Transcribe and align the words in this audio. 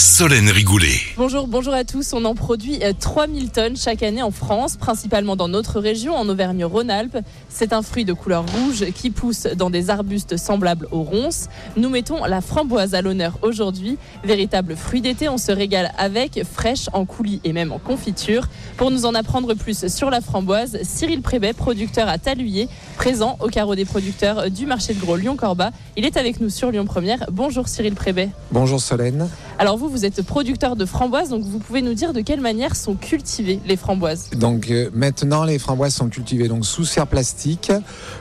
Solène 0.00 0.48
Rigoulet. 0.48 0.98
Bonjour, 1.18 1.46
bonjour 1.46 1.74
à 1.74 1.84
tous. 1.84 2.14
On 2.14 2.24
en 2.24 2.34
produit 2.34 2.82
euh, 2.82 2.94
3000 2.98 3.50
tonnes 3.50 3.76
chaque 3.76 4.02
année 4.02 4.22
en 4.22 4.30
France, 4.30 4.78
principalement 4.78 5.36
dans 5.36 5.48
notre 5.48 5.78
région, 5.78 6.16
en 6.16 6.26
Auvergne-Rhône-Alpes. 6.26 7.18
C'est 7.50 7.74
un 7.74 7.82
fruit 7.82 8.06
de 8.06 8.14
couleur 8.14 8.46
rouge 8.46 8.86
qui 8.94 9.10
pousse 9.10 9.42
dans 9.42 9.68
des 9.68 9.90
arbustes 9.90 10.38
semblables 10.38 10.88
aux 10.90 11.02
ronces. 11.02 11.48
Nous 11.76 11.90
mettons 11.90 12.24
la 12.24 12.40
framboise 12.40 12.94
à 12.94 13.02
l'honneur 13.02 13.38
aujourd'hui. 13.42 13.98
Véritable 14.24 14.74
fruit 14.74 15.02
d'été, 15.02 15.28
on 15.28 15.36
se 15.36 15.52
régale 15.52 15.92
avec, 15.98 16.44
fraîche, 16.50 16.88
en 16.94 17.04
coulis 17.04 17.42
et 17.44 17.52
même 17.52 17.70
en 17.70 17.78
confiture. 17.78 18.48
Pour 18.78 18.90
nous 18.90 19.04
en 19.04 19.14
apprendre 19.14 19.52
plus 19.52 19.86
sur 19.88 20.08
la 20.08 20.22
framboise, 20.22 20.78
Cyril 20.82 21.20
Prébet, 21.20 21.52
producteur 21.52 22.08
à 22.08 22.16
Taluyer, 22.16 22.70
présent 22.96 23.36
au 23.40 23.48
carreau 23.48 23.74
des 23.74 23.84
producteurs 23.84 24.50
du 24.50 24.64
marché 24.64 24.94
de 24.94 25.00
gros 25.00 25.16
Lyon-Corba. 25.16 25.72
Il 25.98 26.06
est 26.06 26.16
avec 26.16 26.40
nous 26.40 26.48
sur 26.48 26.70
Lyon 26.70 26.86
Première. 26.86 27.26
Bonjour 27.30 27.68
Cyril 27.68 27.94
Prébet. 27.94 28.30
Bonjour 28.50 28.80
Solène. 28.80 29.28
Alors 29.60 29.76
vous, 29.76 29.90
vous 29.90 30.06
êtes 30.06 30.22
producteur 30.22 30.74
de 30.74 30.86
framboises, 30.86 31.28
donc 31.28 31.42
vous 31.44 31.58
pouvez 31.58 31.82
nous 31.82 31.92
dire 31.92 32.14
de 32.14 32.22
quelle 32.22 32.40
manière 32.40 32.74
sont 32.74 32.94
cultivées 32.94 33.60
les 33.66 33.76
framboises 33.76 34.30
Donc 34.30 34.70
euh, 34.70 34.88
maintenant 34.94 35.44
les 35.44 35.58
framboises 35.58 35.94
sont 35.94 36.08
cultivées 36.08 36.48
donc 36.48 36.64
sous 36.64 36.86
serre 36.86 37.06
plastique 37.06 37.70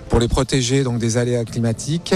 pour 0.10 0.20
les 0.20 0.28
protéger 0.28 0.84
donc 0.84 1.00
des 1.00 1.16
aléas 1.16 1.46
climatiques. 1.46 2.14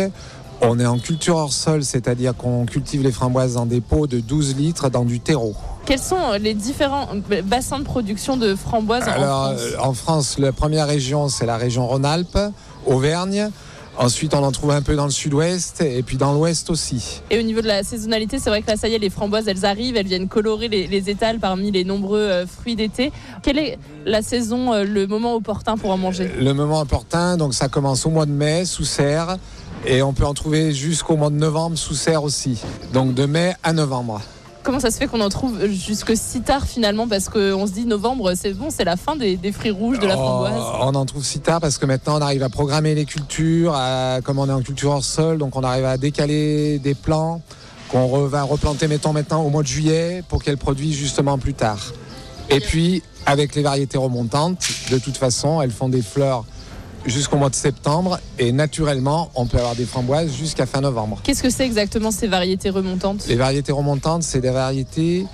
On 0.59 0.77
est 0.77 0.85
en 0.85 0.99
culture 0.99 1.37
hors 1.37 1.53
sol, 1.53 1.85
c'est-à-dire 1.85 2.35
qu'on 2.35 2.65
cultive 2.65 3.01
les 3.01 3.13
framboises 3.13 3.53
dans 3.53 3.65
des 3.65 3.79
pots 3.79 4.07
de 4.07 4.19
12 4.19 4.57
litres 4.57 4.89
dans 4.89 5.05
du 5.05 5.21
terreau. 5.21 5.55
Quels 5.85 5.99
sont 5.99 6.33
les 6.37 6.53
différents 6.53 7.07
bassins 7.45 7.79
de 7.79 7.85
production 7.85 8.35
de 8.35 8.55
framboises 8.55 9.07
en 9.07 9.13
France? 9.13 9.59
euh, 9.61 9.77
en 9.79 9.93
France, 9.93 10.37
la 10.37 10.51
première 10.51 10.85
région 10.85 11.29
c'est 11.29 11.45
la 11.45 11.55
région 11.55 11.87
Rhône-Alpes, 11.87 12.39
Auvergne. 12.85 13.51
Ensuite, 13.97 14.33
on 14.33 14.43
en 14.43 14.51
trouve 14.51 14.71
un 14.71 14.81
peu 14.81 14.95
dans 14.95 15.05
le 15.05 15.11
sud-ouest 15.11 15.81
et 15.81 16.01
puis 16.01 16.17
dans 16.17 16.33
l'ouest 16.33 16.69
aussi. 16.69 17.21
Et 17.29 17.37
au 17.37 17.43
niveau 17.43 17.61
de 17.61 17.67
la 17.67 17.83
saisonnalité, 17.83 18.39
c'est 18.39 18.49
vrai 18.49 18.61
que 18.61 18.67
là, 18.67 18.75
ça 18.75 18.87
y 18.87 18.95
est, 18.95 18.99
les 18.99 19.11
framboises, 19.11 19.47
elles 19.47 19.65
arrivent, 19.65 19.95
elles 19.95 20.07
viennent 20.07 20.27
colorer 20.27 20.67
les, 20.67 20.87
les 20.87 21.09
étals 21.09 21.39
parmi 21.39 21.69
les 21.69 21.83
nombreux 21.83 22.19
euh, 22.19 22.47
fruits 22.47 22.75
d'été. 22.75 23.11
Quelle 23.43 23.59
est 23.59 23.77
la 24.05 24.21
saison, 24.21 24.73
euh, 24.73 24.83
le 24.83 25.05
moment 25.05 25.35
opportun 25.35 25.77
pour 25.77 25.91
en 25.91 25.97
manger? 25.97 26.31
Le 26.39 26.53
moment 26.53 26.81
opportun, 26.81 27.37
donc 27.37 27.53
ça 27.53 27.67
commence 27.67 28.05
au 28.05 28.09
mois 28.09 28.25
de 28.25 28.31
mai 28.31 28.65
sous 28.65 28.85
serre 28.85 29.37
et 29.85 30.01
on 30.01 30.13
peut 30.13 30.25
en 30.25 30.33
trouver 30.33 30.73
jusqu'au 30.73 31.15
mois 31.15 31.29
de 31.29 31.35
novembre 31.35 31.77
sous 31.77 31.95
serre 31.95 32.23
aussi. 32.23 32.59
Donc 32.93 33.13
de 33.13 33.25
mai 33.25 33.53
à 33.63 33.73
novembre. 33.73 34.21
Comment 34.63 34.79
ça 34.79 34.91
se 34.91 34.97
fait 34.97 35.07
qu'on 35.07 35.19
en 35.19 35.27
trouve 35.29 35.65
jusque 35.67 36.15
si 36.15 36.41
tard 36.41 36.65
finalement 36.65 37.05
Parce 37.07 37.27
qu'on 37.27 37.67
se 37.67 37.73
dit 37.73 37.85
novembre, 37.85 38.33
c'est 38.35 38.53
bon, 38.53 38.69
c'est 38.69 38.85
la 38.85 38.95
fin 38.95 39.15
des, 39.17 39.35
des 39.35 39.51
fruits 39.51 39.71
rouges 39.71 39.99
de 39.99 40.07
la 40.07 40.15
Oh, 40.17 40.19
framboise. 40.19 40.63
on 40.81 40.95
en 40.95 41.05
trouve 41.05 41.23
si 41.25 41.39
tard 41.41 41.59
parce 41.59 41.77
que 41.77 41.85
maintenant 41.85 42.17
on 42.17 42.21
arrive 42.21 42.43
à 42.43 42.49
programmer 42.49 42.95
les 42.95 43.03
cultures, 43.05 43.73
à- 43.75 44.19
comme 44.23 44.39
on 44.39 44.47
est 44.47 44.53
en 44.53 44.61
culture 44.61 44.91
hors 44.91 45.03
sol, 45.03 45.37
donc 45.37 45.55
on 45.57 45.63
arrive 45.63 45.83
à 45.83 45.97
décaler 45.97 46.79
des 46.79 46.95
plants 46.95 47.41
qu'on 47.89 48.25
va 48.27 48.43
replanter 48.43 48.87
mettons 48.87 49.11
maintenant 49.11 49.43
au 49.43 49.49
mois 49.49 49.63
de 49.63 49.67
juillet 49.67 50.23
pour 50.29 50.41
qu'elles 50.41 50.57
produisent 50.57 50.95
justement 50.97 51.37
plus 51.37 51.53
tard. 51.53 51.79
Et 52.49 52.61
puis 52.61 53.03
avec 53.25 53.55
les 53.55 53.63
variétés 53.63 53.97
remontantes, 53.97 54.65
de 54.91 54.97
toute 54.97 55.17
façon 55.17 55.61
elles 55.61 55.71
font 55.71 55.89
des 55.89 56.01
fleurs 56.01 56.45
jusqu'au 57.05 57.37
mois 57.37 57.49
de 57.49 57.55
septembre 57.55 58.19
et 58.39 58.51
naturellement 58.51 59.29
on 59.35 59.45
peut 59.45 59.57
avoir 59.57 59.75
des 59.75 59.85
framboises 59.85 60.33
jusqu'à 60.33 60.65
fin 60.65 60.81
novembre. 60.81 61.19
Qu'est-ce 61.23 61.43
que 61.43 61.49
c'est 61.49 61.65
exactement 61.65 62.11
ces 62.11 62.27
variétés 62.27 62.69
remontantes? 62.69 63.25
Les 63.27 63.35
variétés 63.35 63.71
remontantes, 63.71 64.23
c'est 64.23 64.41
des 64.41 64.51
variétés 64.51 65.25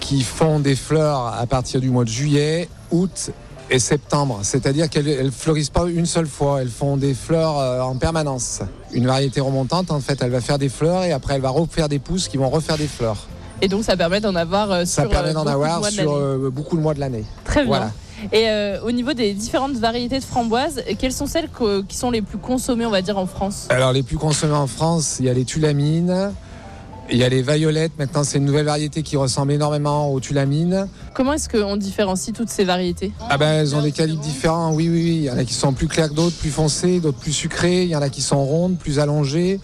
qui 0.00 0.22
font 0.22 0.60
des 0.60 0.76
fleurs 0.76 1.26
à 1.26 1.46
partir 1.46 1.80
du 1.80 1.90
mois 1.90 2.04
de 2.04 2.08
juillet, 2.08 2.68
août 2.90 3.30
et 3.70 3.78
septembre. 3.78 4.40
C'est-à-dire 4.42 4.88
qu'elles 4.90 5.24
ne 5.24 5.30
fleurissent 5.30 5.70
pas 5.70 5.86
une 5.86 6.06
seule 6.06 6.26
fois, 6.26 6.60
elles 6.60 6.68
font 6.68 6.96
des 6.96 7.14
fleurs 7.14 7.58
euh, 7.58 7.80
en 7.80 7.96
permanence. 7.96 8.60
Une 8.92 9.06
variété 9.06 9.40
remontante, 9.40 9.90
en 9.90 10.00
fait, 10.00 10.20
elle 10.22 10.30
va 10.30 10.40
faire 10.40 10.58
des 10.58 10.68
fleurs 10.68 11.04
et 11.04 11.12
après 11.12 11.34
elle 11.34 11.40
va 11.40 11.50
refaire 11.50 11.88
des 11.88 11.98
pousses 11.98 12.28
qui 12.28 12.36
vont 12.36 12.50
refaire 12.50 12.76
des 12.76 12.86
fleurs. 12.86 13.28
Et 13.60 13.68
donc 13.68 13.84
ça 13.84 13.96
permet 13.96 14.20
d'en 14.20 14.34
avoir 14.34 14.70
euh, 14.72 14.84
Ça 14.84 15.02
sur 15.02 15.10
permet 15.10 15.30
euh, 15.30 15.34
d'en 15.34 15.46
avoir 15.46 15.84
sur 15.86 16.18
beaucoup 16.50 16.76
de 16.76 16.82
mois 16.82 16.94
de 16.94 17.00
l'année. 17.00 17.24
Très 17.44 17.60
bien. 17.60 17.68
Voilà. 17.68 17.92
Et 18.30 18.48
euh, 18.48 18.80
au 18.84 18.92
niveau 18.92 19.12
des 19.14 19.32
différentes 19.34 19.74
variétés 19.76 20.18
de 20.18 20.24
framboises, 20.24 20.82
quelles 20.98 21.12
sont 21.12 21.26
celles 21.26 21.48
que- 21.48 21.82
qui 21.82 21.96
sont 21.96 22.10
les 22.10 22.22
plus 22.22 22.38
consommées, 22.38 22.86
on 22.86 22.90
va 22.90 23.02
dire, 23.02 23.18
en 23.18 23.26
France? 23.26 23.66
Alors 23.70 23.92
les 23.92 24.02
plus 24.02 24.16
consommées 24.18 24.54
en 24.54 24.66
France, 24.66 25.16
il 25.18 25.26
y 25.26 25.28
a 25.28 25.34
les 25.34 25.44
tulamines, 25.44 26.32
il 27.10 27.16
y 27.18 27.24
a 27.24 27.28
les 27.28 27.42
violettes. 27.42 27.92
Maintenant, 27.98 28.22
c'est 28.24 28.38
une 28.38 28.44
nouvelle 28.44 28.64
variété 28.66 29.02
qui 29.02 29.16
ressemble 29.16 29.52
énormément 29.52 30.10
aux 30.12 30.20
tulamines. 30.20 30.86
Comment 31.14 31.32
est-ce 31.34 31.48
qu'on 31.48 31.76
différencie 31.76 32.32
toutes 32.34 32.48
ces 32.48 32.64
variétés? 32.64 33.12
Ah 33.28 33.36
ben 33.36 33.52
elles 33.60 33.74
ont 33.74 33.82
des 33.82 33.92
calibres 33.92 34.22
différents, 34.22 34.72
oui, 34.72 34.88
oui, 34.88 35.02
oui. 35.02 35.16
Il 35.16 35.24
y 35.24 35.30
en 35.30 35.36
a 35.36 35.44
qui 35.44 35.54
sont 35.54 35.72
plus 35.72 35.88
claires 35.88 36.08
que 36.10 36.14
d'autres, 36.14 36.36
plus 36.36 36.50
foncées, 36.50 37.00
d'autres 37.00 37.18
plus 37.18 37.32
sucrées. 37.32 37.82
Il 37.82 37.88
y 37.88 37.96
en 37.96 38.02
a 38.02 38.08
qui 38.08 38.22
sont 38.22 38.42
rondes, 38.44 38.78
plus 38.78 38.98
allongées. 38.98 39.60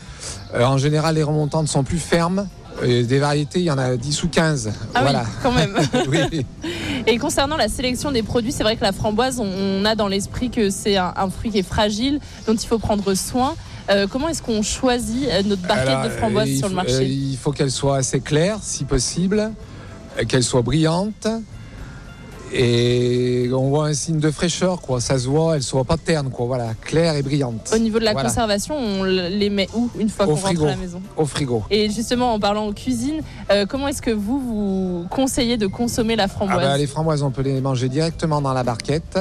Euh, 0.55 0.65
en 0.65 0.79
général, 0.79 1.15
les 1.15 1.23
remontantes 1.23 1.69
sont 1.69 1.85
plus 1.85 1.99
fermes. 1.99 2.49
Euh, 2.83 3.03
des 3.03 3.19
variétés, 3.19 3.59
il 3.61 3.65
y 3.65 3.71
en 3.73 3.79
a 3.79 3.97
10 3.97 4.23
ou 4.23 4.29
15. 4.29 4.71
Ah 4.95 5.03
voilà. 5.03 5.23
oui, 5.23 5.29
quand 5.43 5.53
même. 5.53 5.77
oui. 6.33 6.47
Et 7.09 7.17
concernant 7.17 7.57
la 7.57 7.69
sélection 7.69 8.13
des 8.13 8.23
produits, 8.23 8.53
c'est 8.53 8.63
vrai 8.63 8.77
que 8.77 8.85
la 8.85 8.93
framboise, 8.93 9.41
on, 9.41 9.47
on 9.47 9.85
a 9.87 9.95
dans 9.95 10.09
l'esprit 10.09 10.51
que 10.51 10.69
c'est 10.69 10.99
un, 10.99 11.15
un 11.17 11.31
fruit 11.31 11.51
qui 11.51 11.59
est 11.59 11.63
fragile, 11.67 12.21
dont 12.47 12.55
il 12.55 12.67
faut 12.67 12.79
prendre 12.79 13.15
soin. 13.15 13.57
Euh, 13.91 14.07
comment 14.07 14.29
est-ce 14.29 14.43
qu'on 14.43 14.63
choisit 14.63 15.27
euh, 15.31 15.43
notre 15.45 15.63
barquette 15.63 15.89
Alors, 15.89 16.05
de 16.05 16.11
framboises 16.11 16.51
euh, 16.51 16.59
sur 16.59 16.69
le 16.69 16.75
marché 16.75 17.07
il 17.07 17.37
faut 17.39 17.53
qu'elle 17.53 17.71
soit 17.71 17.97
assez 17.97 18.21
claire, 18.21 18.59
si 18.61 18.85
possible, 18.85 19.53
qu'elle 20.29 20.45
soit 20.45 20.61
brillante. 20.61 21.27
Et 22.53 23.51
on 23.53 23.69
voit 23.69 23.87
un 23.89 23.95
signe 23.95 24.19
de 24.21 24.31
fraîcheur, 24.31 24.81
quoi. 24.81 25.01
Ça 25.01 25.19
se 25.19 25.27
voit, 25.29 25.57
elle 25.57 25.63
soit 25.63 25.85
pas 25.85 25.97
terne, 25.97 26.31
quoi. 26.31 26.47
Voilà, 26.47 26.75
claire 26.81 27.15
et 27.15 27.23
brillante. 27.23 27.71
Au 27.75 27.79
niveau 27.79 27.99
de 27.99 28.05
la 28.05 28.13
Voilà. 28.13 28.29
conservation, 28.29 28.75
on 28.77 29.05
les 29.05 29.51
met 29.51 29.69
où 29.75 29.91
une 29.99 30.09
fois 30.09 30.27
qu'on 30.27 30.35
rentre 30.35 30.63
à 30.65 30.67
la 30.69 30.77
maison? 30.77 31.03
Au 31.17 31.25
frigo. 31.27 31.63
Et 31.71 31.91
justement, 31.91 32.33
en 32.33 32.41
parlant 32.41 32.73
cuisine, 32.73 33.21
euh, 33.51 33.67
comment 33.67 33.89
est-ce 33.89 34.03
que 34.03 34.11
vous, 34.11 34.41
vous 34.41 35.07
conseillez 35.11 35.57
de 35.57 35.67
consommer 35.67 36.17
la 36.17 36.25
Ah 36.25 36.29
framboise? 36.29 36.59
bah, 36.65 36.79
les 36.79 36.87
framboises, 36.87 37.23
on 37.23 37.31
peut 37.31 37.43
les 37.43 37.61
manger 37.61 37.89
directement 37.89 38.41
dans 38.41 38.53
la 38.55 38.63
barquette. 38.65 39.19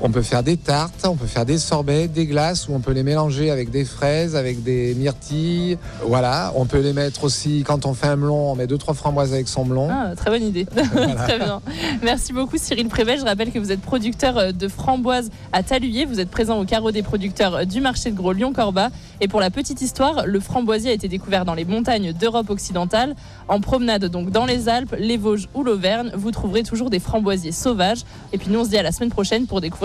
On 0.00 0.10
peut 0.10 0.22
faire 0.22 0.44
des 0.44 0.56
tartes, 0.56 1.04
on 1.04 1.16
peut 1.16 1.26
faire 1.26 1.44
des 1.44 1.58
sorbets, 1.58 2.06
des 2.06 2.26
glaces, 2.26 2.68
ou 2.68 2.74
on 2.74 2.78
peut 2.78 2.92
les 2.92 3.02
mélanger 3.02 3.50
avec 3.50 3.70
des 3.70 3.84
fraises, 3.84 4.36
avec 4.36 4.62
des 4.62 4.94
myrtilles. 4.94 5.76
Voilà, 6.04 6.52
on 6.54 6.66
peut 6.66 6.78
les 6.78 6.92
mettre 6.92 7.24
aussi, 7.24 7.64
quand 7.66 7.84
on 7.84 7.94
fait 7.94 8.06
un 8.06 8.14
melon, 8.14 8.52
on 8.52 8.54
met 8.54 8.68
deux, 8.68 8.78
trois 8.78 8.94
framboises 8.94 9.32
avec 9.32 9.48
son 9.48 9.64
melon. 9.64 9.88
Ah, 9.90 10.14
très 10.14 10.30
bonne 10.30 10.44
idée. 10.44 10.66
très 11.16 11.38
bien. 11.38 11.60
Merci 12.02 12.32
beaucoup 12.32 12.58
Cyril 12.58 12.88
Prévet. 12.88 13.18
Je 13.18 13.24
rappelle 13.24 13.50
que 13.50 13.58
vous 13.58 13.72
êtes 13.72 13.80
producteur 13.80 14.38
euh, 14.38 14.52
de 14.52 14.68
framboises 14.68 15.30
à 15.52 15.64
Taluyer. 15.64 16.04
Vous 16.04 16.20
êtes 16.20 16.30
présent 16.30 16.60
au 16.60 16.64
carreau 16.64 16.92
des 16.92 17.02
producteurs 17.02 17.56
euh, 17.56 17.64
du 17.64 17.80
marché 17.80 18.12
de 18.12 18.16
gros 18.16 18.32
Lyon-Corba. 18.32 18.90
Et 19.20 19.26
pour 19.26 19.40
la 19.40 19.50
petite 19.50 19.82
histoire, 19.82 20.26
le 20.26 20.38
framboisier 20.38 20.90
a 20.90 20.94
été 20.94 21.08
découvert 21.08 21.44
dans 21.44 21.54
les 21.54 21.64
montagnes 21.64 22.12
d'Europe 22.12 22.50
occidentale. 22.50 23.16
En 23.48 23.60
promenade 23.60 24.04
donc 24.04 24.30
dans 24.30 24.46
les 24.46 24.68
Alpes, 24.68 24.94
les 24.96 25.16
Vosges 25.16 25.48
ou 25.54 25.64
l'Auvergne, 25.64 26.12
vous 26.14 26.30
trouverez 26.30 26.62
toujours 26.62 26.88
des 26.88 27.00
framboisiers 27.00 27.52
sauvages. 27.52 28.04
Et 28.32 28.38
puis 28.38 28.48
nous 28.50 28.60
on 28.60 28.64
se 28.64 28.70
dit 28.70 28.78
à 28.78 28.82
la 28.82 28.92
semaine 28.92 29.10
prochaine 29.10 29.46
pour 29.46 29.60